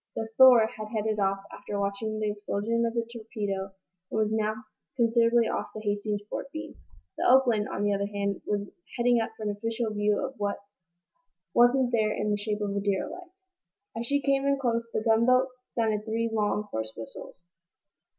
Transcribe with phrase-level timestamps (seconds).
[0.15, 3.71] The "Thor" had headed off, after watching the explosion of the torpedo,
[4.09, 4.63] and was now
[4.97, 6.73] considerably off the "Hastings's" port beam.
[7.19, 8.67] The "Oakland," on the other hand, was
[8.97, 10.57] heading up for an official view of what
[11.53, 13.29] wasn't there in the shape of a derelict.
[13.95, 17.45] As she came in close the gunboat sounded three long, hoarse whistles.